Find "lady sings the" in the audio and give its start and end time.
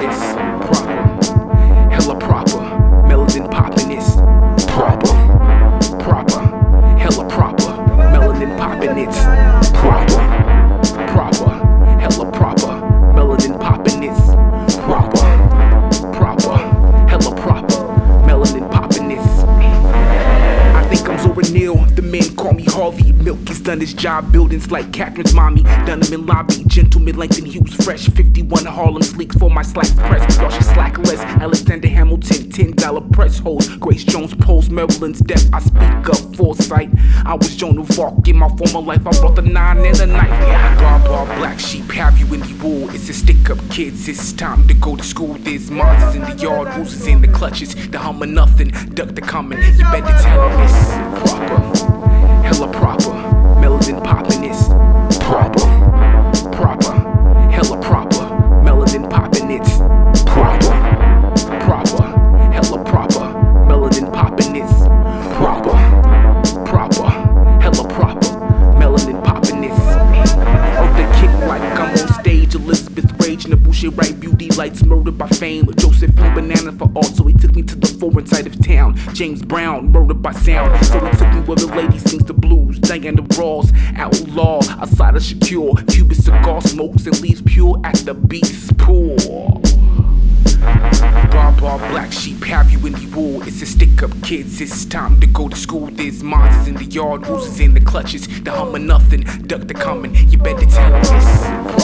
81.68-82.34